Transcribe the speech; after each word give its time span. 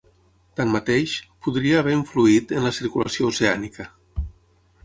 Tanmateix, 0.59 1.13
podria 1.47 1.77
haver 1.83 1.95
influït 1.97 2.57
en 2.57 2.67
la 2.69 2.75
circulació 2.81 3.33
oceànica. 3.35 3.87